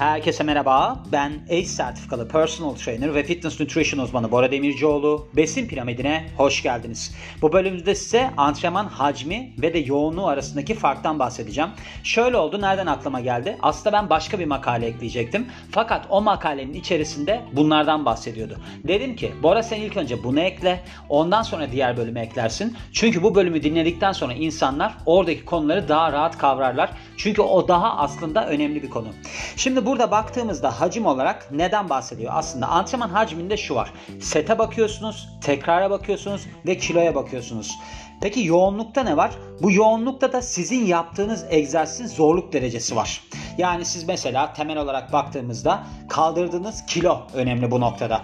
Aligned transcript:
Herkese 0.00 0.44
merhaba. 0.44 1.02
Ben 1.12 1.32
ACE 1.50 1.64
sertifikalı 1.64 2.28
personal 2.28 2.74
trainer 2.74 3.14
ve 3.14 3.22
fitness 3.22 3.60
nutrition 3.60 4.04
uzmanı 4.04 4.32
Bora 4.32 4.52
Demircioğlu. 4.52 5.28
Besin 5.36 5.68
piramidine 5.68 6.26
hoş 6.36 6.62
geldiniz. 6.62 7.14
Bu 7.42 7.52
bölümde 7.52 7.94
size 7.94 8.30
antrenman 8.36 8.86
hacmi 8.86 9.52
ve 9.62 9.74
de 9.74 9.78
yoğunluğu 9.78 10.26
arasındaki 10.26 10.74
farktan 10.74 11.18
bahsedeceğim. 11.18 11.70
Şöyle 12.04 12.36
oldu, 12.36 12.60
nereden 12.60 12.86
aklıma 12.86 13.20
geldi? 13.20 13.56
Aslında 13.62 13.92
ben 13.92 14.10
başka 14.10 14.38
bir 14.38 14.44
makale 14.44 14.86
ekleyecektim. 14.86 15.46
Fakat 15.70 16.06
o 16.10 16.20
makalenin 16.20 16.74
içerisinde 16.74 17.40
bunlardan 17.52 18.04
bahsediyordu. 18.04 18.56
Dedim 18.84 19.16
ki 19.16 19.32
Bora 19.42 19.62
sen 19.62 19.80
ilk 19.80 19.96
önce 19.96 20.24
bunu 20.24 20.40
ekle, 20.40 20.84
ondan 21.08 21.42
sonra 21.42 21.72
diğer 21.72 21.96
bölümü 21.96 22.20
eklersin. 22.20 22.76
Çünkü 22.92 23.22
bu 23.22 23.34
bölümü 23.34 23.62
dinledikten 23.62 24.12
sonra 24.12 24.32
insanlar 24.32 24.94
oradaki 25.06 25.44
konuları 25.44 25.88
daha 25.88 26.12
rahat 26.12 26.38
kavrarlar. 26.38 26.90
Çünkü 27.16 27.42
o 27.42 27.68
daha 27.68 27.96
aslında 27.96 28.48
önemli 28.48 28.82
bir 28.82 28.90
konu. 28.90 29.08
Şimdi 29.56 29.86
burada 29.90 30.10
baktığımızda 30.10 30.80
hacim 30.80 31.06
olarak 31.06 31.48
neden 31.50 31.88
bahsediyor? 31.88 32.32
Aslında 32.34 32.66
antrenman 32.66 33.08
hacminde 33.08 33.56
şu 33.56 33.74
var. 33.74 33.92
Sete 34.20 34.58
bakıyorsunuz, 34.58 35.28
tekrara 35.40 35.90
bakıyorsunuz 35.90 36.46
ve 36.66 36.78
kiloya 36.78 37.14
bakıyorsunuz. 37.14 37.78
Peki 38.22 38.44
yoğunlukta 38.44 39.02
ne 39.02 39.16
var? 39.16 39.30
Bu 39.62 39.72
yoğunlukta 39.72 40.32
da 40.32 40.42
sizin 40.42 40.86
yaptığınız 40.86 41.44
egzersizin 41.50 42.06
zorluk 42.06 42.52
derecesi 42.52 42.96
var. 42.96 43.20
Yani 43.58 43.84
siz 43.84 44.04
mesela 44.04 44.52
temel 44.52 44.78
olarak 44.78 45.12
baktığımızda 45.12 45.86
kaldırdığınız 46.08 46.86
kilo 46.86 47.22
önemli 47.34 47.70
bu 47.70 47.80
noktada. 47.80 48.22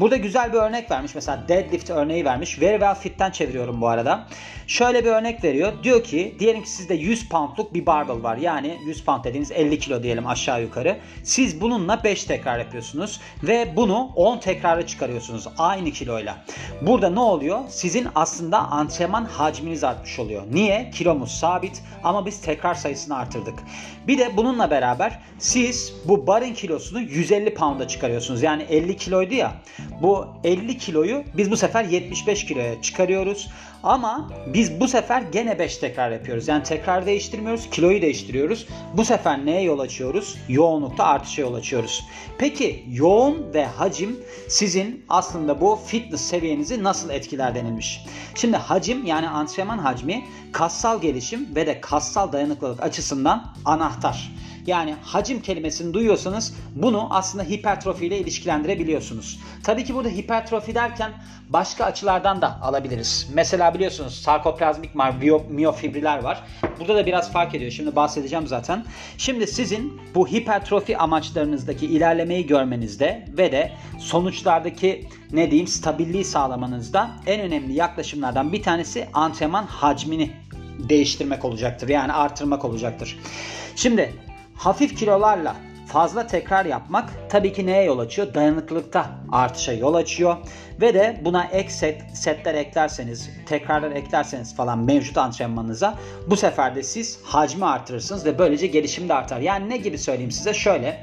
Burada 0.00 0.16
güzel 0.16 0.52
bir 0.52 0.58
örnek 0.58 0.90
vermiş. 0.90 1.14
Mesela 1.14 1.44
deadlift 1.48 1.90
örneği 1.90 2.24
vermiş. 2.24 2.60
Very 2.60 2.72
well 2.72 2.94
fit'ten 2.94 3.30
çeviriyorum 3.30 3.80
bu 3.80 3.88
arada. 3.88 4.26
Şöyle 4.66 5.04
bir 5.04 5.10
örnek 5.10 5.44
veriyor. 5.44 5.72
Diyor 5.82 6.04
ki 6.04 6.36
diyelim 6.38 6.62
ki 6.62 6.70
sizde 6.70 6.94
100 6.94 7.28
poundluk 7.28 7.74
bir 7.74 7.86
barbell 7.86 8.22
var. 8.22 8.36
Yani 8.36 8.78
100 8.86 9.04
pound 9.04 9.24
dediğiniz 9.24 9.52
50 9.52 9.78
kilo 9.78 10.02
diyelim 10.02 10.26
aşağı 10.26 10.62
yukarı. 10.62 10.98
Siz 11.24 11.60
bununla 11.60 12.04
5 12.04 12.24
tekrar 12.24 12.58
yapıyorsunuz. 12.58 13.20
Ve 13.42 13.76
bunu 13.76 14.10
10 14.16 14.38
tekrara 14.38 14.86
çıkarıyorsunuz. 14.86 15.48
Aynı 15.58 15.90
kiloyla. 15.90 16.44
Burada 16.80 17.10
ne 17.10 17.20
oluyor? 17.20 17.60
Sizin 17.68 18.08
aslında 18.14 18.58
antrenman 18.58 19.24
hacminiz 19.24 19.84
artmış 19.84 20.18
oluyor. 20.18 20.42
Niye? 20.52 20.71
Kilomuz 20.94 21.30
sabit 21.30 21.82
ama 22.04 22.26
biz 22.26 22.40
tekrar 22.40 22.74
sayısını 22.74 23.16
artırdık. 23.16 23.58
Bir 24.06 24.18
de 24.18 24.36
bununla 24.36 24.70
beraber 24.70 25.18
siz 25.38 25.94
bu 26.04 26.26
barın 26.26 26.54
kilosunu 26.54 27.00
150 27.00 27.54
pound'a 27.54 27.88
çıkarıyorsunuz. 27.88 28.42
Yani 28.42 28.62
50 28.62 28.96
kiloydu 28.96 29.34
ya. 29.34 29.52
Bu 30.02 30.26
50 30.44 30.78
kiloyu 30.78 31.24
biz 31.36 31.50
bu 31.50 31.56
sefer 31.56 31.84
75 31.84 32.46
kiloya 32.46 32.82
çıkarıyoruz. 32.82 33.48
Ama 33.82 34.30
biz 34.46 34.80
bu 34.80 34.88
sefer 34.88 35.22
gene 35.22 35.58
5 35.58 35.76
tekrar 35.76 36.10
yapıyoruz. 36.10 36.48
Yani 36.48 36.62
tekrar 36.62 37.06
değiştirmiyoruz, 37.06 37.70
kiloyu 37.70 38.02
değiştiriyoruz. 38.02 38.66
Bu 38.94 39.04
sefer 39.04 39.46
neye 39.46 39.62
yol 39.62 39.78
açıyoruz? 39.78 40.36
Yoğunlukta 40.48 41.04
artışa 41.04 41.42
yol 41.42 41.54
açıyoruz. 41.54 42.04
Peki 42.38 42.84
yoğun 42.90 43.54
ve 43.54 43.64
hacim 43.64 44.20
sizin 44.48 45.04
aslında 45.08 45.60
bu 45.60 45.78
fitness 45.86 46.20
seviyenizi 46.20 46.82
nasıl 46.82 47.10
etkiler 47.10 47.54
denilmiş. 47.54 48.04
Şimdi 48.34 48.56
hacim 48.56 49.06
yani 49.06 49.28
antrenman 49.28 49.78
hacmi 49.78 50.24
kassal 50.62 51.00
gelişim 51.00 51.48
ve 51.56 51.66
de 51.66 51.80
kassal 51.80 52.32
dayanıklılık 52.32 52.82
açısından 52.82 53.54
anahtar. 53.64 54.32
Yani 54.66 54.94
hacim 55.02 55.42
kelimesini 55.42 55.94
duyuyorsanız 55.94 56.54
bunu 56.74 57.08
aslında 57.10 57.44
hipertrofi 57.44 58.06
ile 58.06 58.18
ilişkilendirebiliyorsunuz. 58.18 59.40
Tabii 59.62 59.84
ki 59.84 59.94
burada 59.94 60.08
hipertrofi 60.08 60.74
derken 60.74 61.12
başka 61.48 61.84
açılardan 61.84 62.42
da 62.42 62.60
alabiliriz. 62.62 63.30
Mesela 63.34 63.74
biliyorsunuz 63.74 64.14
sarkoplazmik 64.14 64.96
var, 64.96 65.14
miyofibriller 65.48 66.22
var. 66.22 66.42
Burada 66.80 66.96
da 66.96 67.06
biraz 67.06 67.32
fark 67.32 67.54
ediyor. 67.54 67.70
Şimdi 67.70 67.96
bahsedeceğim 67.96 68.46
zaten. 68.46 68.84
Şimdi 69.18 69.46
sizin 69.46 70.00
bu 70.14 70.28
hipertrofi 70.28 70.98
amaçlarınızdaki 70.98 71.86
ilerlemeyi 71.86 72.46
görmenizde 72.46 73.28
ve 73.38 73.52
de 73.52 73.72
sonuçlardaki 73.98 75.08
ne 75.32 75.50
diyeyim 75.50 75.68
stabilliği 75.68 76.24
sağlamanızda 76.24 77.10
en 77.26 77.40
önemli 77.40 77.72
yaklaşımlardan 77.72 78.52
bir 78.52 78.62
tanesi 78.62 79.08
antrenman 79.12 79.66
hacmini 79.66 80.30
değiştirmek 80.78 81.44
olacaktır. 81.44 81.88
Yani 81.88 82.12
artırmak 82.12 82.64
olacaktır. 82.64 83.18
Şimdi 83.76 84.14
hafif 84.54 84.98
kilolarla 84.98 85.56
fazla 85.86 86.26
tekrar 86.26 86.66
yapmak 86.66 87.10
tabii 87.28 87.52
ki 87.52 87.66
neye 87.66 87.84
yol 87.84 87.98
açıyor? 87.98 88.34
Dayanıklılıkta 88.34 89.10
artışa 89.32 89.72
yol 89.72 89.94
açıyor. 89.94 90.36
Ve 90.80 90.94
de 90.94 91.20
buna 91.24 91.44
ek 91.44 91.70
set, 91.70 92.02
setler 92.14 92.54
eklerseniz, 92.54 93.30
tekrarlar 93.46 93.90
eklerseniz 93.90 94.56
falan 94.56 94.78
mevcut 94.78 95.18
antrenmanınıza 95.18 95.98
bu 96.26 96.36
sefer 96.36 96.74
de 96.74 96.82
siz 96.82 97.18
hacmi 97.22 97.64
artırırsınız 97.64 98.24
ve 98.24 98.38
böylece 98.38 98.66
gelişim 98.66 99.08
de 99.08 99.14
artar. 99.14 99.40
Yani 99.40 99.68
ne 99.68 99.76
gibi 99.76 99.98
söyleyeyim 99.98 100.30
size? 100.30 100.54
Şöyle. 100.54 101.02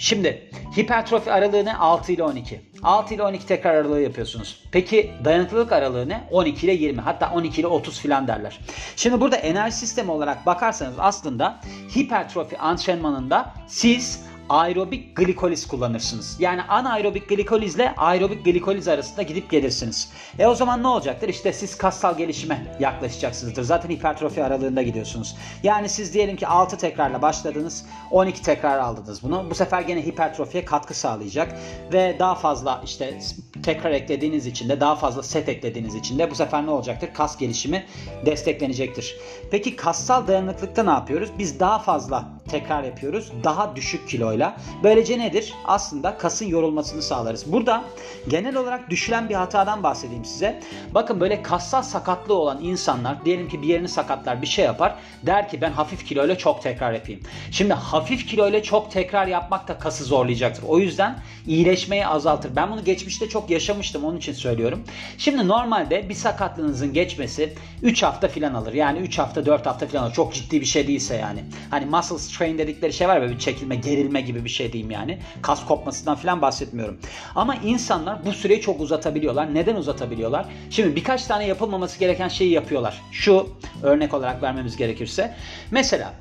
Şimdi 0.00 0.50
hipertrofi 0.76 1.32
aralığı 1.32 1.64
ne? 1.64 1.76
6 1.76 2.12
ile 2.12 2.22
12. 2.22 2.60
6 2.82 3.14
ile 3.14 3.22
12 3.22 3.46
tekrar 3.46 3.74
aralığı 3.74 4.00
yapıyorsunuz. 4.00 4.64
Peki 4.72 5.10
dayanıklılık 5.24 5.72
aralığı 5.72 6.08
ne? 6.08 6.28
12 6.30 6.66
ile 6.66 6.72
20 6.72 7.00
hatta 7.00 7.32
12 7.34 7.60
ile 7.60 7.66
30 7.66 8.00
filan 8.00 8.28
derler. 8.28 8.60
Şimdi 8.96 9.20
burada 9.20 9.36
enerji 9.36 9.76
sistemi 9.76 10.10
olarak 10.10 10.46
bakarsanız 10.46 10.94
aslında 10.98 11.60
hipertrofi 11.96 12.58
antrenmanında 12.58 13.54
siz 13.66 14.29
aerobik 14.50 15.16
glikoliz 15.16 15.68
kullanırsınız. 15.68 16.36
Yani 16.40 16.62
anaerobik 16.62 17.28
glikolizle 17.28 17.94
aerobik 17.96 18.44
glikoliz 18.44 18.88
arasında 18.88 19.22
gidip 19.22 19.50
gelirsiniz. 19.50 20.12
E 20.38 20.46
o 20.46 20.54
zaman 20.54 20.82
ne 20.82 20.86
olacaktır? 20.86 21.28
İşte 21.28 21.52
siz 21.52 21.78
kassal 21.78 22.18
gelişime 22.18 22.76
yaklaşacaksınızdır. 22.80 23.62
Zaten 23.62 23.90
hipertrofi 23.90 24.44
aralığında 24.44 24.82
gidiyorsunuz. 24.82 25.36
Yani 25.62 25.88
siz 25.88 26.14
diyelim 26.14 26.36
ki 26.36 26.46
6 26.46 26.78
tekrarla 26.78 27.22
başladınız. 27.22 27.86
12 28.10 28.42
tekrar 28.42 28.78
aldınız 28.78 29.22
bunu. 29.22 29.46
Bu 29.50 29.54
sefer 29.54 29.80
gene 29.80 30.06
hipertrofiye 30.06 30.64
katkı 30.64 30.94
sağlayacak. 30.94 31.58
Ve 31.92 32.16
daha 32.18 32.34
fazla 32.34 32.82
işte 32.84 33.18
tekrar 33.62 33.90
eklediğiniz 33.90 34.46
için 34.46 34.68
de 34.68 34.80
daha 34.80 34.96
fazla 34.96 35.22
set 35.22 35.48
eklediğiniz 35.48 35.94
için 35.94 36.18
de 36.18 36.30
bu 36.30 36.34
sefer 36.34 36.66
ne 36.66 36.70
olacaktır? 36.70 37.10
Kas 37.14 37.38
gelişimi 37.38 37.86
desteklenecektir. 38.26 39.16
Peki 39.50 39.76
kassal 39.76 40.26
dayanıklıkta 40.26 40.82
ne 40.82 40.90
yapıyoruz? 40.90 41.30
Biz 41.38 41.60
daha 41.60 41.78
fazla 41.78 42.28
tekrar 42.50 42.84
yapıyoruz. 42.84 43.32
Daha 43.44 43.76
düşük 43.76 44.08
kiloyla. 44.08 44.56
Böylece 44.82 45.18
nedir? 45.18 45.54
Aslında 45.64 46.18
kasın 46.18 46.46
yorulmasını 46.46 47.02
sağlarız. 47.02 47.52
Burada 47.52 47.84
genel 48.28 48.56
olarak 48.56 48.90
düşülen 48.90 49.28
bir 49.28 49.34
hatadan 49.34 49.82
bahsedeyim 49.82 50.24
size. 50.24 50.60
Bakın 50.94 51.20
böyle 51.20 51.42
kassal 51.42 51.82
sakatlığı 51.82 52.34
olan 52.34 52.64
insanlar 52.64 53.24
diyelim 53.24 53.48
ki 53.48 53.62
bir 53.62 53.66
yerini 53.66 53.88
sakatlar 53.88 54.42
bir 54.42 54.46
şey 54.46 54.64
yapar. 54.64 54.94
Der 55.22 55.48
ki 55.48 55.60
ben 55.60 55.72
hafif 55.72 56.06
kiloyla 56.06 56.38
çok 56.38 56.62
tekrar 56.62 56.92
yapayım. 56.92 57.20
Şimdi 57.50 57.74
hafif 57.74 58.26
kiloyla 58.26 58.62
çok 58.62 58.90
tekrar 58.90 59.26
yapmak 59.26 59.68
da 59.68 59.78
kası 59.78 60.04
zorlayacaktır. 60.04 60.64
O 60.68 60.78
yüzden 60.78 61.18
iyileşmeyi 61.46 62.06
azaltır. 62.06 62.56
Ben 62.56 62.70
bunu 62.70 62.84
geçmişte 62.84 63.28
çok 63.28 63.50
yaşamıştım 63.50 64.04
onun 64.04 64.16
için 64.16 64.32
söylüyorum. 64.32 64.82
Şimdi 65.18 65.48
normalde 65.48 66.08
bir 66.08 66.14
sakatlığınızın 66.14 66.92
geçmesi 66.92 67.54
3 67.82 68.02
hafta 68.02 68.28
filan 68.28 68.54
alır. 68.54 68.72
Yani 68.72 68.98
3 68.98 69.18
hafta 69.18 69.46
4 69.46 69.66
hafta 69.66 69.86
filan 69.86 70.02
alır. 70.02 70.12
Çok 70.14 70.34
ciddi 70.34 70.60
bir 70.60 70.66
şey 70.66 70.88
değilse 70.88 71.16
yani. 71.16 71.44
Hani 71.70 71.86
muscle 71.86 72.18
strain 72.40 72.58
dedikleri 72.58 72.92
şey 72.92 73.08
var 73.08 73.20
böyle 73.20 73.34
bir 73.34 73.38
çekilme, 73.38 73.76
gerilme 73.76 74.20
gibi 74.20 74.44
bir 74.44 74.48
şey 74.48 74.72
diyeyim 74.72 74.90
yani. 74.90 75.18
Kas 75.42 75.66
kopmasından 75.66 76.16
filan 76.16 76.42
bahsetmiyorum. 76.42 76.98
Ama 77.34 77.54
insanlar 77.54 78.24
bu 78.24 78.32
süreyi 78.32 78.60
çok 78.60 78.80
uzatabiliyorlar. 78.80 79.54
Neden 79.54 79.76
uzatabiliyorlar? 79.76 80.46
Şimdi 80.70 80.96
birkaç 80.96 81.24
tane 81.24 81.46
yapılmaması 81.46 82.00
gereken 82.00 82.28
şeyi 82.28 82.52
yapıyorlar. 82.52 83.02
Şu 83.12 83.48
örnek 83.82 84.14
olarak 84.14 84.42
vermemiz 84.42 84.76
gerekirse. 84.76 85.34
Mesela 85.70 86.14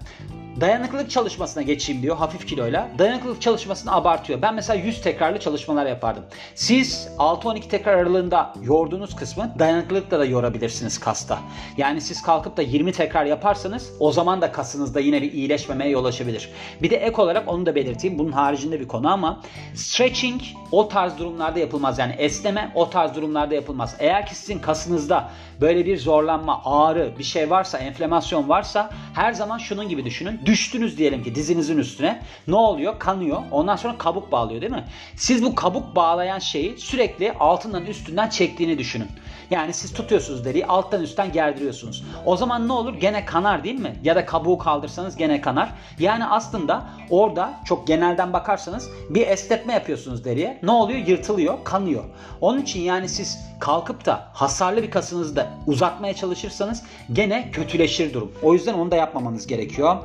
dayanıklılık 0.62 1.12
çalışmasına 1.12 1.64
geçeyim 1.64 2.02
diyor 2.02 2.18
hafif 2.18 2.48
kiloyla. 2.48 2.88
Dayanıklılık 2.98 3.42
çalışmasını 3.42 3.92
abartıyor. 3.92 4.42
Ben 4.42 4.56
mesela 4.56 4.84
100 4.84 5.02
tekrarlı 5.02 5.40
çalışmalar 5.40 5.86
yapardım. 5.86 6.24
Siz 6.56 7.08
6-12 7.18 7.68
tekrar 7.68 7.98
aralığında 7.98 8.54
yorduğunuz 8.64 9.16
kısmı 9.16 9.56
dayanıklılıkla 9.60 10.20
da 10.20 10.26
yorabilirsiniz 10.26 11.00
kasta. 11.00 11.40
Yani 11.78 12.02
siz 12.02 12.22
kalkıp 12.22 12.58
da 12.58 12.62
20 12.62 12.92
tekrar 12.92 13.26
yaparsanız 13.26 13.92
o 14.00 14.12
zaman 14.12 14.42
da 14.42 14.52
kasınızda 14.52 15.00
yine 15.00 15.22
bir 15.22 15.32
iyileşmemeye 15.34 15.92
yol 15.92 16.06
açabilir. 16.06 16.50
Bir 16.82 16.90
de 16.90 16.96
ek 16.96 17.22
olarak 17.22 17.48
onu 17.48 17.66
da 17.66 17.76
belirteyim. 17.76 18.20
Bunun 18.20 18.32
haricinde 18.32 18.80
bir 18.80 18.88
konu 18.88 19.12
ama 19.12 19.42
stretching 19.76 20.42
o 20.72 20.88
tarz 20.88 21.18
durumlarda 21.18 21.60
yapılmaz. 21.60 22.00
Yani 22.00 22.14
esneme 22.18 22.72
o 22.76 22.90
tarz 22.90 23.16
durumlarda 23.16 23.56
yapılmaz. 23.56 23.96
Eğer 24.00 24.26
ki 24.26 24.36
sizin 24.36 24.60
kasınızda 24.60 25.30
böyle 25.62 25.86
bir 25.86 25.98
zorlanma, 25.98 26.62
ağrı, 26.66 27.14
bir 27.20 27.24
şey 27.24 27.50
varsa, 27.50 27.78
enflamasyon 27.78 28.50
varsa 28.50 28.90
her 29.14 29.34
zaman 29.34 29.58
şunun 29.58 29.90
gibi 29.90 30.06
düşünün. 30.06 30.42
Düştünüz 30.50 30.98
diyelim 30.98 31.24
ki 31.24 31.36
dizinizin 31.36 31.78
üstüne. 31.78 32.22
Ne 32.48 32.56
oluyor? 32.56 33.00
Kanıyor. 33.00 33.42
Ondan 33.52 33.76
sonra 33.76 33.98
kabuk 33.98 34.32
bağlıyor 34.32 34.62
değil 34.62 34.72
mi? 34.72 34.86
Siz 35.16 35.44
bu 35.44 35.56
kabuk 35.56 35.96
bağlayan 35.96 36.40
şeyi 36.40 36.78
sürekli 36.78 37.34
altından 37.34 37.86
üstünden 37.86 38.30
çektiğini 38.30 38.78
düşünün. 38.78 39.08
Yani 39.52 39.74
siz 39.74 39.94
tutuyorsunuz 39.94 40.46
deriyi 40.46 40.66
alttan 40.66 41.04
üstten 41.04 41.32
gerdiriyorsunuz. 41.32 42.04
O 42.26 42.38
zaman 42.38 42.68
ne 42.68 42.74
olur? 42.74 42.94
Gene 42.94 43.26
kanar 43.26 43.64
değil 43.64 43.80
mi? 43.80 43.96
Ya 44.04 44.16
da 44.16 44.26
kabuğu 44.26 44.58
kaldırsanız 44.58 45.16
gene 45.16 45.42
kanar. 45.42 45.70
Yani 46.00 46.26
aslında 46.26 46.86
orada 47.10 47.54
çok 47.66 47.88
genelden 47.88 48.34
bakarsanız 48.34 48.90
bir 49.10 49.28
esnetme 49.28 49.74
yapıyorsunuz 49.74 50.26
deriye. 50.26 50.60
Ne 50.64 50.72
oluyor? 50.72 51.00
Yırtılıyor, 51.00 51.64
kanıyor. 51.64 52.04
Onun 52.42 52.62
için 52.62 52.82
yani 52.82 53.10
siz 53.10 53.40
kalkıp 53.60 54.06
da 54.06 54.30
hasarlı 54.34 54.84
bir 54.84 54.92
kasınızı 54.92 55.36
da 55.36 55.48
uzatmaya 55.68 56.14
çalışırsanız 56.14 56.84
gene 57.14 57.52
kötüleşir 57.52 58.14
durum. 58.14 58.32
O 58.44 58.54
yüzden 58.54 58.74
onu 58.74 58.92
da 58.92 58.96
yapmamanız 58.96 59.48
gerekiyor. 59.48 59.98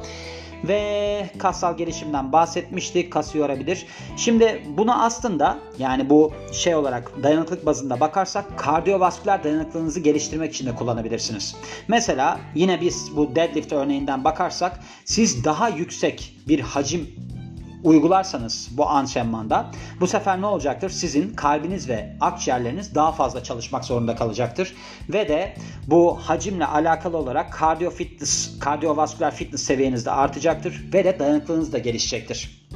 Ve 0.69 1.31
kassal 1.39 1.77
gelişimden 1.77 2.33
bahsetmiştik. 2.33 3.13
Kası 3.13 3.39
yorabilir. 3.39 3.87
Şimdi 4.17 4.63
bunu 4.77 5.03
aslında 5.03 5.59
yani 5.79 6.11
bu 6.11 6.33
şey 6.53 6.75
olarak 6.75 7.23
dayanıklık 7.23 7.67
bazında 7.67 8.01
bakarsak 8.01 8.59
kardiyovasküler 8.59 9.45
dayanıklılığınızı 9.45 10.01
geliştirmek 10.01 10.55
için 10.55 10.67
de 10.67 10.75
kullanabilirsiniz. 10.75 11.57
Mesela 11.89 12.41
yine 12.55 12.81
biz 12.81 13.17
bu 13.17 13.37
deadlift 13.37 13.73
örneğinden 13.73 14.25
bakarsak 14.25 14.81
siz 15.05 15.45
daha 15.45 15.69
yüksek 15.69 16.37
bir 16.49 16.61
hacim 16.61 17.11
uygularsanız 17.85 18.69
bu 18.73 18.89
antrenmanda 18.89 19.71
bu 20.01 20.07
sefer 20.07 20.41
ne 20.41 20.47
olacaktır? 20.47 20.91
Sizin 20.91 21.35
kalbiniz 21.35 21.89
ve 21.89 22.17
akciğerleriniz 22.21 22.95
daha 22.95 23.13
fazla 23.13 23.43
çalışmak 23.43 23.85
zorunda 23.85 24.15
kalacaktır. 24.15 24.75
Ve 25.09 25.29
de 25.29 25.55
bu 25.87 26.19
hacimle 26.23 26.67
alakalı 26.67 27.17
olarak 27.17 27.53
kardiyo 27.53 27.91
fitness, 27.91 28.59
kardiyovasküler 28.59 29.35
fitness 29.35 29.63
seviyeniz 29.63 30.07
de 30.07 30.11
artacaktır 30.11 30.85
ve 30.93 31.05
de 31.05 31.19
dayanıklılığınız 31.19 31.73
da 31.73 31.79
gelişecektir. 31.79 32.67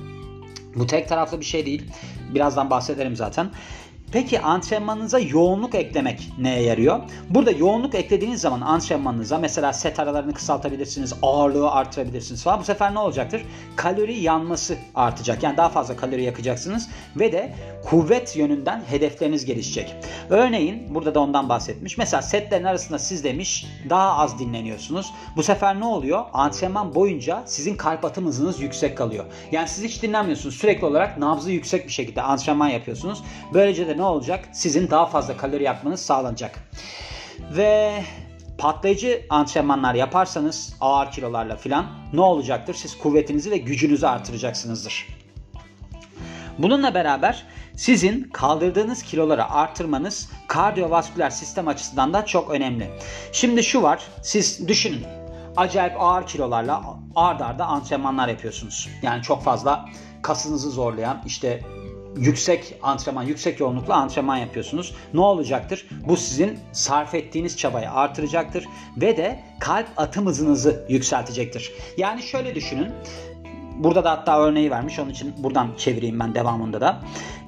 Bu 0.74 0.86
tek 0.86 1.08
taraflı 1.08 1.40
bir 1.40 1.44
şey 1.44 1.66
değil. 1.66 1.90
Birazdan 2.34 2.70
bahsederim 2.70 3.16
zaten. 3.16 3.50
Peki 4.12 4.40
antrenmanınıza 4.40 5.18
yoğunluk 5.18 5.74
eklemek 5.74 6.32
neye 6.38 6.62
yarıyor? 6.62 7.00
Burada 7.30 7.50
yoğunluk 7.50 7.94
eklediğiniz 7.94 8.40
zaman 8.40 8.60
antrenmanınıza 8.60 9.38
mesela 9.38 9.72
set 9.72 10.00
aralarını 10.00 10.34
kısaltabilirsiniz, 10.34 11.14
ağırlığı 11.22 11.70
artırabilirsiniz 11.70 12.42
falan. 12.42 12.60
Bu 12.60 12.64
sefer 12.64 12.94
ne 12.94 12.98
olacaktır? 12.98 13.42
Kalori 13.76 14.20
yanması 14.20 14.76
artacak. 14.94 15.42
Yani 15.42 15.56
daha 15.56 15.68
fazla 15.68 15.96
kalori 15.96 16.22
yakacaksınız 16.22 16.88
ve 17.16 17.32
de 17.32 17.54
kuvvet 17.84 18.36
yönünden 18.36 18.82
hedefleriniz 18.90 19.44
gelişecek. 19.44 19.94
Örneğin 20.30 20.94
burada 20.94 21.14
da 21.14 21.20
ondan 21.20 21.48
bahsetmiş. 21.48 21.98
Mesela 21.98 22.22
setlerin 22.22 22.64
arasında 22.64 22.98
siz 22.98 23.24
demiş 23.24 23.66
daha 23.88 24.18
az 24.18 24.38
dinleniyorsunuz. 24.38 25.12
Bu 25.36 25.42
sefer 25.42 25.80
ne 25.80 25.84
oluyor? 25.84 26.24
Antrenman 26.32 26.94
boyunca 26.94 27.42
sizin 27.46 27.74
kalp 27.76 28.04
atım 28.04 28.26
hızınız 28.26 28.60
yüksek 28.60 28.98
kalıyor. 28.98 29.24
Yani 29.52 29.68
siz 29.68 29.84
hiç 29.84 30.02
dinlenmiyorsunuz. 30.02 30.54
Sürekli 30.54 30.86
olarak 30.86 31.18
nabzı 31.18 31.52
yüksek 31.52 31.86
bir 31.86 31.92
şekilde 31.92 32.22
antrenman 32.22 32.68
yapıyorsunuz. 32.68 33.22
Böylece 33.54 33.86
de 33.86 33.97
ne 33.98 34.02
olacak? 34.02 34.48
Sizin 34.52 34.90
daha 34.90 35.06
fazla 35.06 35.36
kalori 35.36 35.62
yakmanız 35.62 36.00
sağlanacak. 36.00 36.58
Ve 37.56 38.02
patlayıcı 38.58 39.26
antrenmanlar 39.30 39.94
yaparsanız 39.94 40.76
ağır 40.80 41.10
kilolarla 41.10 41.56
filan 41.56 41.86
ne 42.12 42.20
olacaktır? 42.20 42.74
Siz 42.74 42.98
kuvvetinizi 42.98 43.50
ve 43.50 43.56
gücünüzü 43.56 44.06
artıracaksınızdır. 44.06 45.06
Bununla 46.58 46.94
beraber 46.94 47.46
sizin 47.76 48.22
kaldırdığınız 48.22 49.02
kiloları 49.02 49.50
artırmanız 49.50 50.30
kardiyovasküler 50.48 51.30
sistem 51.30 51.68
açısından 51.68 52.14
da 52.14 52.26
çok 52.26 52.50
önemli. 52.50 52.90
Şimdi 53.32 53.62
şu 53.62 53.82
var. 53.82 54.02
Siz 54.22 54.68
düşünün. 54.68 55.04
Acayip 55.56 55.94
ağır 55.98 56.26
kilolarla 56.26 56.82
ard 57.16 57.40
arda 57.40 57.66
antrenmanlar 57.66 58.28
yapıyorsunuz. 58.28 58.88
Yani 59.02 59.22
çok 59.22 59.42
fazla 59.42 59.88
kasınızı 60.22 60.70
zorlayan 60.70 61.22
işte 61.26 61.62
yüksek 62.16 62.74
antrenman, 62.82 63.22
yüksek 63.22 63.60
yoğunlukla 63.60 63.94
antrenman 63.94 64.36
yapıyorsunuz. 64.36 64.94
Ne 65.14 65.20
olacaktır? 65.20 65.86
Bu 66.06 66.16
sizin 66.16 66.58
sarf 66.72 67.14
ettiğiniz 67.14 67.56
çabayı 67.56 67.90
artıracaktır 67.90 68.64
ve 68.96 69.16
de 69.16 69.44
kalp 69.60 69.88
atım 69.96 70.26
hızınızı 70.26 70.86
yükseltecektir. 70.88 71.72
Yani 71.96 72.22
şöyle 72.22 72.54
düşünün. 72.54 72.88
Burada 73.78 74.04
da 74.04 74.10
hatta 74.10 74.40
örneği 74.40 74.70
vermiş. 74.70 74.98
Onun 74.98 75.10
için 75.10 75.34
buradan 75.38 75.68
çevireyim 75.76 76.20
ben 76.20 76.34
devamında 76.34 76.80
da. 76.80 77.00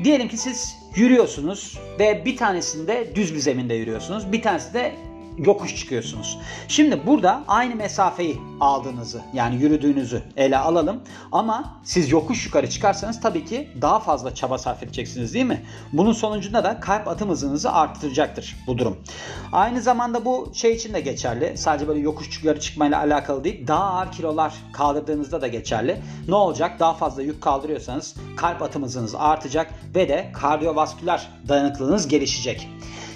Diyelim 0.04 0.28
ki 0.28 0.36
siz 0.36 0.76
yürüyorsunuz 0.94 1.78
ve 1.98 2.24
bir 2.24 2.36
tanesinde 2.36 3.12
düz 3.14 3.34
bir 3.34 3.38
zeminde 3.38 3.74
yürüyorsunuz. 3.74 4.32
Bir 4.32 4.42
tanesi 4.42 4.74
de 4.74 4.94
yokuş 5.38 5.76
çıkıyorsunuz. 5.76 6.38
Şimdi 6.68 7.06
burada 7.06 7.44
aynı 7.48 7.74
mesafeyi 7.74 8.40
aldığınızı 8.60 9.22
yani 9.34 9.62
yürüdüğünüzü 9.62 10.22
ele 10.36 10.58
alalım. 10.58 11.00
Ama 11.32 11.80
siz 11.84 12.10
yokuş 12.10 12.46
yukarı 12.46 12.70
çıkarsanız 12.70 13.20
tabii 13.20 13.44
ki 13.44 13.68
daha 13.80 14.00
fazla 14.00 14.34
çaba 14.34 14.58
sarf 14.58 14.82
edeceksiniz 14.82 15.34
değil 15.34 15.44
mi? 15.44 15.62
Bunun 15.92 16.12
sonucunda 16.12 16.64
da 16.64 16.80
kalp 16.80 17.08
atım 17.08 17.30
hızınızı 17.30 17.72
arttıracaktır 17.72 18.56
bu 18.66 18.78
durum. 18.78 18.98
Aynı 19.52 19.82
zamanda 19.82 20.24
bu 20.24 20.50
şey 20.54 20.72
için 20.72 20.94
de 20.94 21.00
geçerli. 21.00 21.58
Sadece 21.58 21.88
böyle 21.88 22.00
yokuş 22.00 22.38
yukarı 22.38 22.60
çıkmayla 22.60 22.98
alakalı 22.98 23.44
değil. 23.44 23.66
Daha 23.66 23.84
ağır 23.84 24.12
kilolar 24.12 24.54
kaldırdığınızda 24.72 25.40
da 25.40 25.48
geçerli. 25.48 26.02
Ne 26.28 26.34
olacak? 26.34 26.80
Daha 26.80 26.94
fazla 26.94 27.22
yük 27.22 27.42
kaldırıyorsanız 27.42 28.14
kalp 28.36 28.62
atım 28.62 28.86
artacak 29.18 29.70
ve 29.94 30.08
de 30.08 30.30
kardiyovasküler 30.32 31.28
dayanıklılığınız 31.48 32.08
gelişecek. 32.08 32.68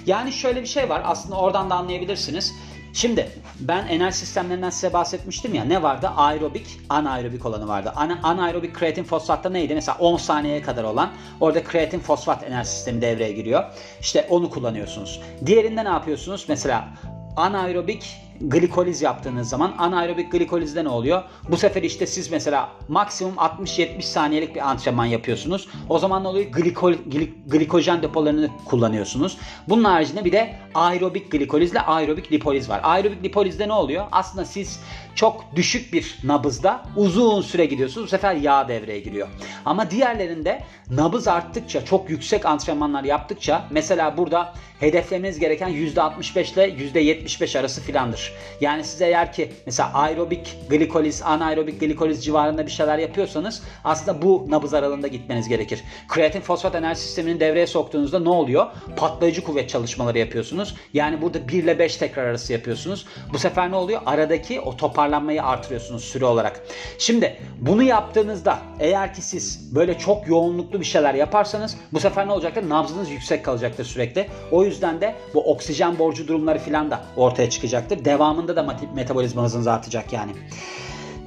Yani 0.05 0.31
şöyle 0.31 0.61
bir 0.61 0.67
şey 0.67 0.89
var. 0.89 1.01
Aslında 1.05 1.35
oradan 1.35 1.69
da 1.69 1.75
anlayabilirsiniz. 1.75 2.53
Şimdi 2.95 3.29
ben 3.59 3.87
enerji 3.87 4.17
sistemlerinden 4.17 4.69
size 4.69 4.93
bahsetmiştim 4.93 5.53
ya 5.53 5.63
ne 5.63 5.83
vardı? 5.83 6.07
Aerobik, 6.15 6.79
anaerobik 6.89 7.45
olanı 7.45 7.67
vardı. 7.67 7.93
Ana, 7.95 8.19
anaerobik 8.23 8.75
kreatin 8.75 9.03
fosfatta 9.03 9.49
neydi? 9.49 9.73
Mesela 9.75 9.97
10 9.97 10.17
saniyeye 10.17 10.61
kadar 10.61 10.83
olan 10.83 11.09
orada 11.39 11.63
kreatin 11.63 11.99
fosfat 11.99 12.43
enerji 12.43 12.69
sistemi 12.69 13.01
devreye 13.01 13.31
giriyor. 13.31 13.63
İşte 14.01 14.27
onu 14.29 14.49
kullanıyorsunuz. 14.49 15.21
Diğerinde 15.45 15.85
ne 15.85 15.89
yapıyorsunuz? 15.89 16.45
Mesela 16.49 16.87
anaerobik 17.35 18.24
glikoliz 18.41 19.01
yaptığınız 19.01 19.49
zaman 19.49 19.73
anaerobik 19.77 20.31
glikolizde 20.31 20.83
ne 20.83 20.89
oluyor? 20.89 21.23
Bu 21.49 21.57
sefer 21.57 21.83
işte 21.83 22.07
siz 22.07 22.31
mesela 22.31 22.69
maksimum 22.87 23.35
60-70 23.35 24.01
saniyelik 24.01 24.55
bir 24.55 24.69
antrenman 24.69 25.05
yapıyorsunuz. 25.05 25.67
O 25.89 25.99
zaman 25.99 26.23
ne 26.23 26.27
oluyor? 26.27 26.45
Glikol, 26.45 26.93
glik, 26.93 27.51
glikojen 27.51 28.03
depolarını 28.03 28.49
kullanıyorsunuz. 28.65 29.37
Bunun 29.69 29.83
haricinde 29.83 30.25
bir 30.25 30.31
de 30.31 30.55
aerobik 30.73 31.31
glikolizle 31.31 31.81
aerobik 31.81 32.31
lipoliz 32.31 32.69
var. 32.69 32.81
Aerobik 32.83 33.23
lipolizde 33.23 33.67
ne 33.67 33.73
oluyor? 33.73 34.05
Aslında 34.11 34.45
siz 34.45 34.79
çok 35.15 35.55
düşük 35.55 35.93
bir 35.93 36.17
nabızda 36.23 36.83
uzun 36.95 37.41
süre 37.41 37.65
gidiyorsunuz. 37.65 38.05
Bu 38.05 38.09
sefer 38.09 38.35
yağ 38.35 38.67
devreye 38.67 38.99
giriyor. 38.99 39.27
Ama 39.65 39.91
diğerlerinde 39.91 40.63
nabız 40.89 41.27
arttıkça, 41.27 41.85
çok 41.85 42.09
yüksek 42.09 42.45
antrenmanlar 42.45 43.03
yaptıkça 43.03 43.65
mesela 43.69 44.17
burada 44.17 44.53
hedeflemeniz 44.79 45.39
gereken 45.39 45.69
%65 45.69 46.53
ile 46.53 46.69
%75 46.69 47.59
arası 47.59 47.81
filandır. 47.81 48.24
Yani 48.61 48.83
siz 48.83 49.01
eğer 49.01 49.33
ki 49.33 49.51
mesela 49.65 49.93
aerobik 49.93 50.57
glikoliz, 50.69 51.21
anaerobik 51.21 51.79
glikoliz 51.79 52.25
civarında 52.25 52.65
bir 52.65 52.71
şeyler 52.71 52.97
yapıyorsanız 52.97 53.63
aslında 53.83 54.21
bu 54.21 54.45
nabız 54.49 54.73
aralığında 54.73 55.07
gitmeniz 55.07 55.49
gerekir. 55.49 55.83
Kreatin 56.07 56.41
fosfat 56.41 56.75
enerji 56.75 57.01
sistemini 57.01 57.39
devreye 57.39 57.67
soktuğunuzda 57.67 58.19
ne 58.19 58.29
oluyor? 58.29 58.65
Patlayıcı 58.95 59.43
kuvvet 59.43 59.69
çalışmaları 59.69 60.17
yapıyorsunuz. 60.17 60.75
Yani 60.93 61.21
burada 61.21 61.47
1 61.47 61.63
ile 61.63 61.79
5 61.79 61.97
tekrar 61.97 62.23
arası 62.23 62.53
yapıyorsunuz. 62.53 63.05
Bu 63.33 63.39
sefer 63.39 63.71
ne 63.71 63.75
oluyor? 63.75 64.01
Aradaki 64.05 64.61
o 64.61 64.77
toparlanmayı 64.77 65.43
artırıyorsunuz 65.43 66.03
süre 66.03 66.25
olarak. 66.25 66.61
Şimdi 66.99 67.37
bunu 67.61 67.83
yaptığınızda 67.83 68.59
eğer 68.79 69.13
ki 69.13 69.21
siz 69.21 69.75
böyle 69.75 69.97
çok 69.97 70.27
yoğunluklu 70.27 70.79
bir 70.79 70.85
şeyler 70.85 71.13
yaparsanız 71.13 71.77
bu 71.93 71.99
sefer 71.99 72.27
ne 72.27 72.31
olacaktır? 72.31 72.69
Nabzınız 72.69 73.09
yüksek 73.09 73.45
kalacaktır 73.45 73.85
sürekli. 73.85 74.27
O 74.51 74.63
yüzden 74.63 75.01
de 75.01 75.15
bu 75.33 75.51
oksijen 75.51 75.99
borcu 75.99 76.27
durumları 76.27 76.59
filan 76.59 76.91
da 76.91 77.01
ortaya 77.15 77.49
çıkacaktır. 77.49 78.05
Devamında 78.15 78.55
da 78.55 78.77
metabolizma 78.95 79.43
hızınız 79.43 79.67
artacak 79.67 80.13
yani. 80.13 80.31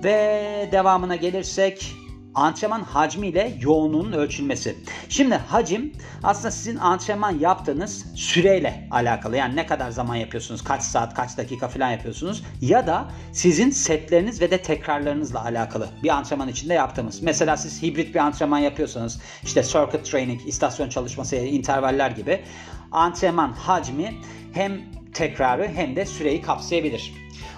Ve 0.04 0.68
devamına 0.72 1.16
gelirsek 1.16 1.94
antrenman 2.34 2.80
hacmi 2.82 3.26
ile 3.26 3.58
yoğunluğunun 3.60 4.12
ölçülmesi. 4.12 4.76
Şimdi 5.08 5.34
hacim 5.34 5.92
aslında 6.22 6.50
sizin 6.50 6.76
antrenman 6.76 7.38
yaptığınız 7.38 8.06
süreyle 8.14 8.88
alakalı. 8.90 9.36
Yani 9.36 9.56
ne 9.56 9.66
kadar 9.66 9.90
zaman 9.90 10.16
yapıyorsunuz, 10.16 10.64
kaç 10.64 10.82
saat, 10.82 11.14
kaç 11.14 11.38
dakika 11.38 11.68
falan 11.68 11.90
yapıyorsunuz 11.90 12.44
ya 12.60 12.86
da 12.86 13.08
sizin 13.32 13.70
setleriniz 13.70 14.40
ve 14.40 14.50
de 14.50 14.62
tekrarlarınızla 14.62 15.44
alakalı 15.44 15.88
bir 16.02 16.08
antrenman 16.08 16.48
içinde 16.48 16.74
yaptığımız. 16.74 17.22
Mesela 17.22 17.56
siz 17.56 17.82
hibrit 17.82 18.14
bir 18.14 18.20
antrenman 18.20 18.58
yapıyorsanız 18.58 19.20
işte 19.42 19.62
circuit 19.62 20.04
training, 20.04 20.48
istasyon 20.48 20.88
çalışması, 20.88 21.36
intervaller 21.36 22.10
gibi 22.10 22.40
antrenman 22.92 23.52
hacmi 23.52 24.14
hem 24.52 24.97
tekrarı 25.14 25.68
hem 25.68 25.96
de 25.96 26.06
süreyi 26.06 26.42
kapsayabilir. 26.42 27.12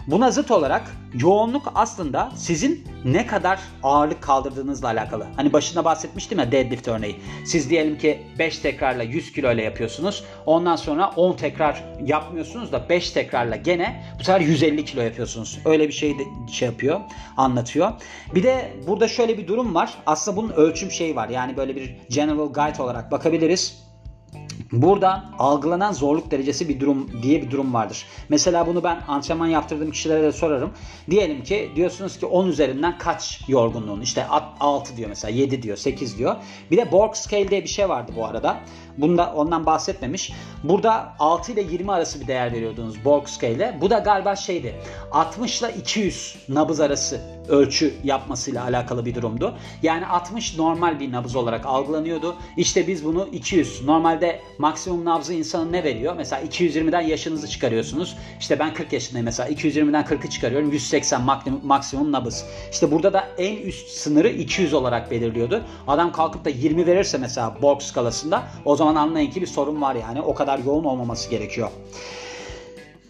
Buna 0.06 0.30
zıt 0.30 0.50
olarak 0.50 0.96
yoğunluk 1.14 1.72
aslında 1.74 2.32
sizin 2.36 2.84
ne 3.04 3.26
kadar 3.26 3.60
ağırlık 3.82 4.22
kaldırdığınızla 4.22 4.88
alakalı. 4.88 5.26
Hani 5.36 5.52
başında 5.52 5.84
bahsetmiştim 5.84 6.38
ya 6.38 6.52
deadlift 6.52 6.88
örneği. 6.88 7.16
Siz 7.44 7.70
diyelim 7.70 7.98
ki 7.98 8.22
5 8.38 8.58
tekrarla 8.58 9.02
100 9.02 9.32
kilo 9.32 9.52
ile 9.52 9.62
yapıyorsunuz. 9.62 10.24
Ondan 10.46 10.76
sonra 10.76 11.10
10 11.16 11.36
tekrar 11.36 11.84
yapmıyorsunuz 12.04 12.72
da 12.72 12.88
5 12.88 13.10
tekrarla 13.10 13.56
gene 13.56 14.04
bu 14.18 14.24
sefer 14.24 14.40
150 14.40 14.84
kilo 14.84 15.02
yapıyorsunuz. 15.02 15.58
Öyle 15.64 15.88
bir 15.88 15.92
şey 15.92 16.18
de 16.18 16.22
şey 16.52 16.68
yapıyor, 16.68 17.00
anlatıyor. 17.36 17.92
Bir 18.34 18.42
de 18.42 18.72
burada 18.86 19.08
şöyle 19.08 19.38
bir 19.38 19.48
durum 19.48 19.74
var. 19.74 19.94
Aslında 20.06 20.36
bunun 20.36 20.50
ölçüm 20.50 20.90
şeyi 20.90 21.16
var. 21.16 21.28
Yani 21.28 21.56
böyle 21.56 21.76
bir 21.76 21.96
general 22.10 22.52
guide 22.52 22.82
olarak 22.82 23.10
bakabiliriz 23.10 23.89
Burada 24.72 25.24
algılanan 25.38 25.92
zorluk 25.92 26.30
derecesi 26.30 26.68
bir 26.68 26.80
durum 26.80 27.22
diye 27.22 27.42
bir 27.42 27.50
durum 27.50 27.74
vardır. 27.74 28.06
Mesela 28.28 28.66
bunu 28.66 28.84
ben 28.84 29.02
antrenman 29.08 29.46
yaptırdığım 29.46 29.90
kişilere 29.90 30.22
de 30.22 30.32
sorarım. 30.32 30.70
Diyelim 31.10 31.42
ki 31.42 31.70
diyorsunuz 31.76 32.18
ki 32.18 32.26
10 32.26 32.46
üzerinden 32.46 32.98
kaç 32.98 33.44
yorgunluğun? 33.48 34.00
İşte 34.00 34.26
6 34.60 34.96
diyor 34.96 35.08
mesela 35.08 35.36
7 35.36 35.62
diyor 35.62 35.76
8 35.76 36.18
diyor. 36.18 36.36
Bir 36.70 36.76
de 36.76 36.92
Borg 36.92 37.14
Scale 37.14 37.50
diye 37.50 37.62
bir 37.62 37.68
şey 37.68 37.88
vardı 37.88 38.12
bu 38.16 38.26
arada. 38.26 38.60
Bunda 39.00 39.32
ondan 39.34 39.66
bahsetmemiş. 39.66 40.32
Burada 40.64 41.14
6 41.18 41.52
ile 41.52 41.62
20 41.62 41.92
arası 41.92 42.20
bir 42.20 42.26
değer 42.26 42.52
veriyordunuz 42.52 43.04
Borg 43.04 43.26
scale. 43.26 43.78
Bu 43.80 43.90
da 43.90 43.98
galiba 43.98 44.36
şeydi. 44.36 44.74
60 45.12 45.60
ile 45.60 45.74
200 45.78 46.36
nabız 46.48 46.80
arası 46.80 47.20
ölçü 47.48 47.94
yapmasıyla 48.04 48.64
alakalı 48.64 49.06
bir 49.06 49.14
durumdu. 49.14 49.54
Yani 49.82 50.06
60 50.06 50.58
normal 50.58 51.00
bir 51.00 51.12
nabız 51.12 51.36
olarak 51.36 51.66
algılanıyordu. 51.66 52.36
İşte 52.56 52.86
biz 52.86 53.04
bunu 53.04 53.28
200. 53.32 53.84
Normalde 53.84 54.40
maksimum 54.58 55.04
nabzı 55.04 55.34
insanın 55.34 55.72
ne 55.72 55.84
veriyor? 55.84 56.14
Mesela 56.16 56.42
220'den 56.42 57.00
yaşınızı 57.00 57.48
çıkarıyorsunuz. 57.48 58.16
İşte 58.40 58.58
ben 58.58 58.74
40 58.74 58.92
yaşındayım 58.92 59.24
mesela. 59.24 59.48
220'den 59.48 60.04
40'ı 60.04 60.30
çıkarıyorum. 60.30 60.70
180 60.72 61.22
maksimum, 61.22 61.60
maksimum 61.64 62.12
nabız. 62.12 62.44
İşte 62.72 62.90
burada 62.90 63.12
da 63.12 63.28
en 63.38 63.56
üst 63.56 63.88
sınırı 63.88 64.28
200 64.28 64.74
olarak 64.74 65.10
belirliyordu. 65.10 65.62
Adam 65.86 66.12
kalkıp 66.12 66.44
da 66.44 66.50
20 66.50 66.86
verirse 66.86 67.18
mesela 67.18 67.62
Borg 67.62 67.82
skalasında 67.82 68.42
o 68.64 68.76
zaman 68.76 68.89
anlayın 68.94 69.30
ki 69.30 69.40
bir 69.40 69.46
sorun 69.46 69.82
var 69.82 69.94
yani. 69.94 70.20
O 70.20 70.34
kadar 70.34 70.58
yoğun 70.58 70.84
olmaması 70.84 71.30
gerekiyor. 71.30 71.70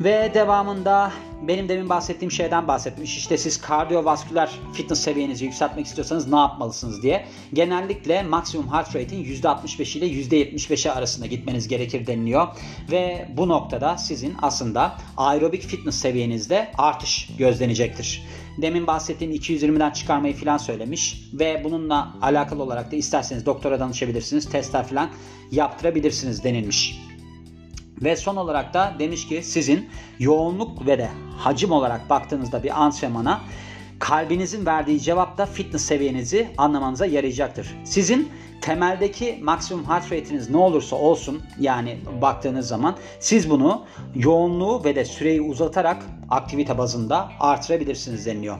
Ve 0.01 0.31
devamında 0.35 1.13
benim 1.43 1.69
demin 1.69 1.89
bahsettiğim 1.89 2.33
şeyden 2.33 2.69
bahsetmiş. 2.69 3.17
İşte 3.17 3.39
siz 3.39 3.61
kardiyovasküler 3.61 4.51
fitness 4.73 5.01
seviyenizi 5.01 5.45
yükseltmek 5.45 5.87
istiyorsanız 5.87 6.29
ne 6.29 6.39
yapmalısınız 6.39 7.03
diye. 7.03 7.27
Genellikle 7.53 8.23
maksimum 8.23 8.73
heart 8.73 8.97
rate'in 8.97 9.25
%65 9.25 9.99
ile 9.99 10.07
%75'e 10.07 10.93
arasında 10.93 11.27
gitmeniz 11.27 11.69
gerekir 11.69 12.07
deniliyor. 12.07 12.49
Ve 12.91 13.29
bu 13.37 13.49
noktada 13.49 13.99
sizin 13.99 14.35
aslında 14.43 14.97
aerobik 15.17 15.63
fitness 15.63 15.95
seviyenizde 15.95 16.73
artış 16.79 17.29
gözlenecektir. 17.39 18.23
Demin 18.63 18.87
bahsettiğim 18.87 19.33
220'den 19.35 19.91
çıkarmayı 19.91 20.37
falan 20.37 20.57
söylemiş 20.57 21.31
ve 21.33 21.61
bununla 21.65 22.15
alakalı 22.23 22.63
olarak 22.63 22.93
da 22.93 22.97
isterseniz 22.97 23.47
doktora 23.47 23.81
danışabilirsiniz, 23.81 24.51
testler 24.51 24.87
falan 24.87 25.11
yaptırabilirsiniz 25.51 26.45
denilmiş. 26.45 27.01
Ve 28.03 28.17
son 28.17 28.37
olarak 28.37 28.75
da 28.75 28.95
demiş 28.99 29.29
ki 29.29 29.43
sizin 29.43 29.89
yoğunluk 30.19 30.87
ve 30.87 30.99
de 30.99 31.09
hacim 31.39 31.73
olarak 31.73 32.11
baktığınızda 32.11 32.63
bir 32.63 32.83
antrenmana 32.83 33.41
kalbinizin 34.01 34.67
verdiği 34.67 35.01
cevap 35.01 35.39
da 35.39 35.47
fitness 35.47 35.85
seviyenizi 35.85 36.49
anlamanıza 36.59 37.07
yarayacaktır. 37.07 37.77
Sizin 37.85 38.33
temeldeki 38.61 39.39
maksimum 39.43 39.85
heart 39.85 40.13
rate'iniz 40.13 40.51
ne 40.51 40.57
olursa 40.57 40.97
olsun 40.97 41.43
yani 41.61 41.99
baktığınız 42.23 42.69
zaman 42.69 42.97
siz 43.21 43.51
bunu 43.51 43.87
yoğunluğu 44.15 44.85
ve 44.85 44.95
de 44.95 45.05
süreyi 45.05 45.43
uzatarak 45.43 46.03
aktivite 46.31 46.79
bazında 46.79 47.29
artırabilirsiniz 47.41 48.27
deniliyor. 48.27 48.59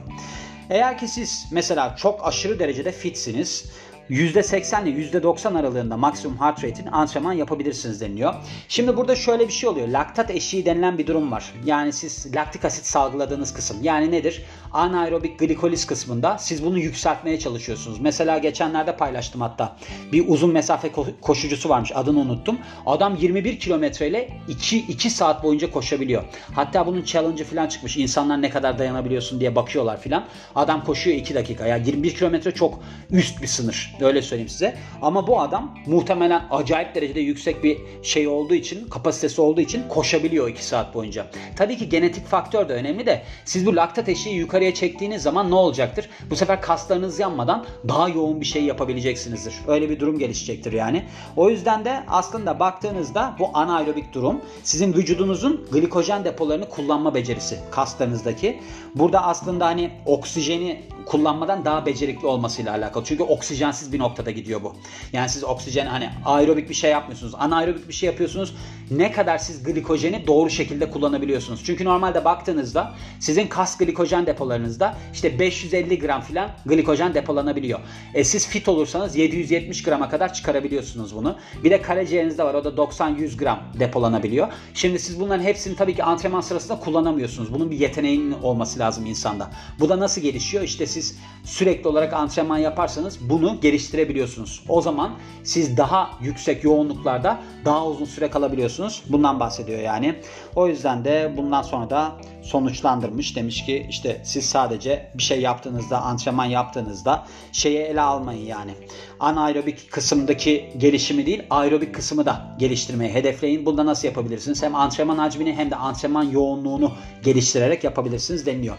Eğer 0.69 0.97
ki 0.97 1.07
siz 1.07 1.47
mesela 1.51 1.95
çok 1.95 2.27
aşırı 2.27 2.59
derecede 2.59 2.91
fitsiniz 2.91 3.71
%80 4.11 4.87
ile 4.87 5.19
%90 5.19 5.59
aralığında 5.59 5.97
maksimum 5.97 6.37
heart 6.37 6.63
rate'in 6.63 6.87
antrenman 6.87 7.33
yapabilirsiniz 7.33 8.01
deniliyor. 8.01 8.33
Şimdi 8.67 8.97
burada 8.97 9.15
şöyle 9.15 9.47
bir 9.47 9.53
şey 9.53 9.69
oluyor. 9.69 9.87
Laktat 9.87 10.31
eşiği 10.31 10.65
denilen 10.65 10.97
bir 10.97 11.07
durum 11.07 11.31
var. 11.31 11.53
Yani 11.65 11.93
siz 11.93 12.35
laktik 12.35 12.65
asit 12.65 12.85
salgıladığınız 12.85 13.53
kısım. 13.53 13.77
Yani 13.81 14.11
nedir? 14.11 14.43
Anaerobik 14.71 15.39
glikoliz 15.39 15.85
kısmında 15.85 16.37
siz 16.37 16.65
bunu 16.65 16.79
yükseltmeye 16.79 17.39
çalışıyorsunuz. 17.39 17.99
Mesela 17.99 18.37
geçenlerde 18.37 18.97
paylaştım 18.97 19.41
hatta. 19.41 19.77
Bir 20.11 20.27
uzun 20.27 20.53
mesafe 20.53 20.91
koşucusu 21.21 21.69
varmış. 21.69 21.91
Adını 21.95 22.19
unuttum. 22.19 22.57
Adam 22.85 23.15
21 23.15 23.59
kilometre 23.59 24.07
ile 24.07 24.29
2, 24.47 24.77
2 24.77 25.09
saat 25.09 25.43
boyunca 25.43 25.71
koşabiliyor. 25.71 26.23
Hatta 26.55 26.87
bunun 26.87 27.03
challenge'ı 27.03 27.45
falan 27.45 27.67
çıkmış. 27.67 27.97
İnsanlar 27.97 28.41
ne 28.41 28.49
kadar 28.49 28.79
dayanabiliyorsun 28.79 29.39
diye 29.39 29.55
bakıyorlar 29.55 30.01
falan. 30.01 30.25
Adam 30.55 30.83
koşuyor 30.85 31.17
2 31.17 31.35
dakika. 31.35 31.67
Ya 31.67 31.77
yani 31.77 31.87
21 31.87 32.15
kilometre 32.15 32.51
çok 32.51 32.79
üst 33.11 33.41
bir 33.41 33.47
sınır. 33.47 33.95
Öyle 34.01 34.21
söyleyeyim 34.21 34.49
size. 34.49 34.75
Ama 35.01 35.27
bu 35.27 35.39
adam 35.39 35.77
muhtemelen 35.85 36.43
acayip 36.51 36.95
derecede 36.95 37.19
yüksek 37.19 37.63
bir 37.63 37.77
şey 38.03 38.27
olduğu 38.27 38.53
için, 38.53 38.89
kapasitesi 38.89 39.41
olduğu 39.41 39.61
için 39.61 39.83
koşabiliyor 39.89 40.47
2 40.49 40.65
saat 40.65 40.95
boyunca. 40.95 41.27
Tabii 41.55 41.77
ki 41.77 41.89
genetik 41.89 42.27
faktör 42.27 42.69
de 42.69 42.73
önemli 42.73 43.05
de 43.05 43.21
siz 43.45 43.65
bu 43.65 43.75
laktat 43.75 44.09
eşiği 44.09 44.35
yukarıya 44.35 44.73
çektiğiniz 44.73 45.23
zaman 45.23 45.51
ne 45.51 45.55
olacaktır? 45.55 46.09
Bu 46.29 46.35
sefer 46.35 46.61
kaslarınız 46.61 47.19
yanmadan 47.19 47.65
daha 47.87 48.09
yoğun 48.09 48.41
bir 48.41 48.45
şey 48.45 48.63
yapabileceksinizdir. 48.63 49.53
Öyle 49.67 49.89
bir 49.89 49.99
durum 49.99 50.19
gelişecektir 50.19 50.73
yani. 50.73 51.03
O 51.37 51.49
yüzden 51.49 51.85
de 51.85 52.03
aslında 52.07 52.59
baktığınızda 52.59 53.35
bu 53.39 53.49
anaerobik 53.53 54.13
durum 54.13 54.41
sizin 54.63 54.93
vücudunuzun 54.93 55.67
glikojen 55.71 56.25
depolarını 56.25 56.69
kullanma 56.69 57.15
becerisi 57.15 57.59
kaslarınızdaki. 57.71 58.59
Burada 58.95 59.23
aslında 59.23 59.65
hani 59.65 59.91
oksijeni 60.05 60.81
kullanmadan 61.05 61.65
daha 61.65 61.85
becerikli 61.85 62.27
olmasıyla 62.27 62.71
alakalı. 62.71 63.03
Çünkü 63.05 63.23
oksijensiz 63.23 63.90
bir 63.93 63.99
noktada 63.99 64.31
gidiyor 64.31 64.63
bu. 64.63 64.75
Yani 65.13 65.29
siz 65.29 65.43
oksijen 65.43 65.85
hani 65.85 66.09
aerobik 66.25 66.69
bir 66.69 66.73
şey 66.73 66.91
yapmıyorsunuz. 66.91 67.35
Anaerobik 67.37 67.87
bir 67.87 67.93
şey 67.93 68.07
yapıyorsunuz. 68.07 68.55
Ne 68.91 69.11
kadar 69.11 69.37
siz 69.37 69.63
glikojeni 69.63 70.27
doğru 70.27 70.49
şekilde 70.49 70.91
kullanabiliyorsunuz. 70.91 71.61
Çünkü 71.65 71.85
normalde 71.85 72.25
baktığınızda 72.25 72.93
sizin 73.19 73.47
kas 73.47 73.77
glikojen 73.77 74.25
depolarınızda 74.25 74.97
işte 75.13 75.39
550 75.39 75.99
gram 75.99 76.21
filan 76.21 76.49
glikojen 76.65 77.13
depolanabiliyor. 77.13 77.79
E 78.13 78.23
siz 78.23 78.47
fit 78.47 78.67
olursanız 78.67 79.15
770 79.15 79.83
grama 79.83 80.09
kadar 80.09 80.33
çıkarabiliyorsunuz 80.33 81.15
bunu. 81.15 81.35
Bir 81.63 81.71
de 81.71 81.81
karaciğerinizde 81.81 82.43
var. 82.43 82.53
O 82.53 82.63
da 82.63 82.69
90-100 82.69 83.37
gram 83.37 83.59
depolanabiliyor. 83.79 84.47
Şimdi 84.73 84.99
siz 84.99 85.19
bunların 85.19 85.43
hepsini 85.43 85.75
tabii 85.75 85.95
ki 85.95 86.03
antrenman 86.03 86.41
sırasında 86.41 86.79
kullanamıyorsunuz. 86.79 87.53
Bunun 87.53 87.71
bir 87.71 87.79
yeteneğinin 87.79 88.31
olması 88.31 88.79
lazım 88.79 89.05
insanda. 89.05 89.51
Bu 89.79 89.89
da 89.89 89.99
nasıl 89.99 90.21
gelişiyor? 90.21 90.63
İşte 90.63 90.87
siz 90.87 91.17
sürekli 91.43 91.87
olarak 91.87 92.13
antrenman 92.13 92.57
yaparsanız 92.57 93.29
bunu 93.29 93.59
geliştirebiliyorsunuz. 93.71 94.63
O 94.69 94.81
zaman 94.81 95.11
siz 95.43 95.77
daha 95.77 96.09
yüksek 96.21 96.63
yoğunluklarda 96.63 97.39
daha 97.65 97.87
uzun 97.87 98.05
süre 98.05 98.29
kalabiliyorsunuz. 98.29 99.03
Bundan 99.09 99.39
bahsediyor 99.39 99.79
yani. 99.79 100.15
O 100.55 100.67
yüzden 100.67 101.05
de 101.05 101.33
bundan 101.37 101.61
sonra 101.61 101.89
da 101.89 102.11
sonuçlandırmış. 102.41 103.35
Demiş 103.35 103.65
ki 103.65 103.85
işte 103.89 104.21
siz 104.25 104.45
sadece 104.45 105.11
bir 105.15 105.23
şey 105.23 105.41
yaptığınızda, 105.41 106.01
antrenman 106.01 106.45
yaptığınızda 106.45 107.25
şeye 107.51 107.83
ele 107.83 108.01
almayın 108.01 108.45
yani. 108.45 108.71
Anaerobik 109.19 109.91
kısımdaki 109.91 110.69
gelişimi 110.77 111.25
değil, 111.25 111.43
aerobik 111.49 111.95
kısmı 111.95 112.25
da 112.25 112.55
geliştirmeyi 112.59 113.13
hedefleyin. 113.13 113.65
Bunda 113.65 113.85
nasıl 113.85 114.07
yapabilirsiniz? 114.07 114.63
Hem 114.63 114.75
antrenman 114.75 115.17
hacmini 115.17 115.53
hem 115.55 115.71
de 115.71 115.75
antrenman 115.75 116.23
yoğunluğunu 116.23 116.91
geliştirerek 117.23 117.83
yapabilirsiniz 117.83 118.45
deniliyor. 118.45 118.77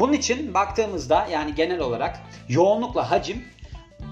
Bunun 0.00 0.12
için 0.12 0.54
baktığımızda 0.54 1.26
yani 1.32 1.54
genel 1.54 1.80
olarak 1.80 2.20
yoğunlukla 2.48 3.10
hacim 3.10 3.42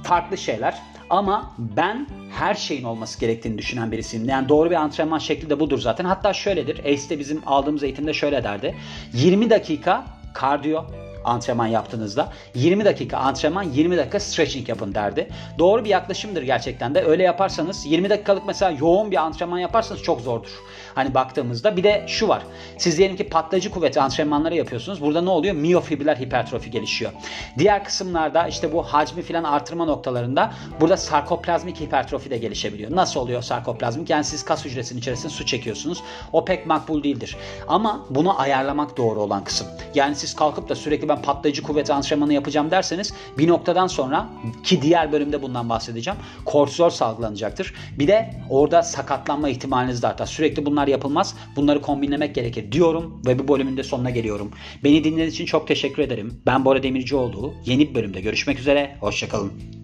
farklı 0.02 0.38
şeyler. 0.38 0.74
Ama 1.10 1.52
ben 1.58 2.06
her 2.30 2.54
şeyin 2.54 2.84
olması 2.84 3.20
gerektiğini 3.20 3.58
düşünen 3.58 3.92
birisiyim. 3.92 4.28
Yani 4.28 4.48
doğru 4.48 4.70
bir 4.70 4.74
antrenman 4.74 5.18
şekli 5.18 5.50
de 5.50 5.60
budur 5.60 5.78
zaten. 5.78 6.04
Hatta 6.04 6.32
şöyledir. 6.32 6.78
ACE'de 6.78 7.18
bizim 7.18 7.42
aldığımız 7.46 7.82
eğitimde 7.82 8.14
şöyle 8.14 8.44
derdi. 8.44 8.74
20 9.12 9.50
dakika 9.50 10.04
kardiyo, 10.34 10.84
antrenman 11.24 11.66
yaptığınızda 11.66 12.32
20 12.54 12.84
dakika 12.84 13.16
antrenman 13.18 13.62
20 13.62 13.96
dakika 13.96 14.20
stretching 14.20 14.68
yapın 14.68 14.94
derdi. 14.94 15.28
Doğru 15.58 15.84
bir 15.84 15.90
yaklaşımdır 15.90 16.42
gerçekten 16.42 16.94
de. 16.94 17.04
Öyle 17.04 17.22
yaparsanız 17.22 17.86
20 17.86 18.10
dakikalık 18.10 18.46
mesela 18.46 18.70
yoğun 18.80 19.10
bir 19.10 19.16
antrenman 19.16 19.58
yaparsanız 19.58 20.02
çok 20.02 20.20
zordur. 20.20 20.50
Hani 20.94 21.14
baktığımızda 21.14 21.76
bir 21.76 21.84
de 21.84 22.04
şu 22.06 22.28
var. 22.28 22.42
Siz 22.78 22.98
diyelim 22.98 23.16
ki 23.16 23.28
patlayıcı 23.28 23.70
kuvveti 23.70 24.00
antrenmanları 24.00 24.54
yapıyorsunuz. 24.54 25.00
Burada 25.00 25.22
ne 25.22 25.30
oluyor? 25.30 25.54
Miyofibriller 25.54 26.16
hipertrofi 26.16 26.70
gelişiyor. 26.70 27.12
Diğer 27.58 27.84
kısımlarda 27.84 28.48
işte 28.48 28.72
bu 28.72 28.82
hacmi 28.82 29.22
filan 29.22 29.44
artırma 29.44 29.84
noktalarında 29.84 30.52
burada 30.80 30.96
sarkoplazmik 30.96 31.80
hipertrofi 31.80 32.30
de 32.30 32.38
gelişebiliyor. 32.38 32.96
Nasıl 32.96 33.20
oluyor 33.20 33.42
sarkoplazmik? 33.42 34.10
Yani 34.10 34.24
siz 34.24 34.44
kas 34.44 34.64
hücresinin 34.64 35.00
içerisine 35.00 35.30
su 35.30 35.46
çekiyorsunuz. 35.46 36.02
O 36.32 36.44
pek 36.44 36.66
makbul 36.66 37.02
değildir. 37.02 37.36
Ama 37.68 38.06
bunu 38.10 38.40
ayarlamak 38.40 38.96
doğru 38.96 39.20
olan 39.20 39.44
kısım. 39.44 39.66
Yani 39.94 40.16
siz 40.16 40.36
kalkıp 40.36 40.68
da 40.68 40.74
sürekli 40.74 41.08
ben 41.08 41.22
patlayıcı 41.22 41.62
kuvvet 41.62 41.90
antrenmanı 41.90 42.32
yapacağım 42.34 42.70
derseniz 42.70 43.14
bir 43.38 43.48
noktadan 43.48 43.86
sonra 43.86 44.28
ki 44.64 44.82
diğer 44.82 45.12
bölümde 45.12 45.42
bundan 45.42 45.68
bahsedeceğim. 45.68 46.18
Kortizol 46.44 46.90
salgılanacaktır. 46.90 47.74
Bir 47.98 48.08
de 48.08 48.30
orada 48.50 48.82
sakatlanma 48.82 49.48
ihtimaliniz 49.48 50.02
de 50.02 50.08
artar. 50.08 50.26
Sürekli 50.26 50.66
bunlar 50.82 50.88
yapılmaz. 50.88 51.34
Bunları 51.56 51.82
kombinlemek 51.82 52.34
gerekir 52.34 52.72
diyorum 52.72 53.22
ve 53.26 53.38
bu 53.38 53.48
bölümün 53.48 53.76
de 53.76 53.82
sonuna 53.82 54.10
geliyorum. 54.10 54.50
Beni 54.84 55.04
dinlediğiniz 55.04 55.34
için 55.34 55.46
çok 55.46 55.68
teşekkür 55.68 56.02
ederim. 56.02 56.42
Ben 56.46 56.64
Bora 56.64 56.82
Demircioğlu. 56.82 57.54
Yeni 57.66 57.90
bir 57.90 57.94
bölümde 57.94 58.20
görüşmek 58.20 58.58
üzere. 58.58 58.96
Hoşçakalın. 59.00 59.81